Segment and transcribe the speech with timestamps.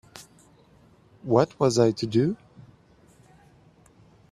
[1.21, 2.35] What was I to do?